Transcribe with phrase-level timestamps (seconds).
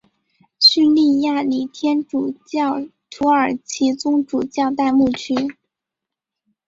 [0.59, 5.35] 叙利亚礼天主教土耳其宗主教代牧区。